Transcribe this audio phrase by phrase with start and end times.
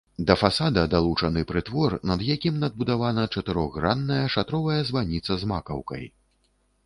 [0.27, 6.05] Да фасада далучаны прытвор, над якім надбудавана чатырохгранная шатровая званіца з макаўкай.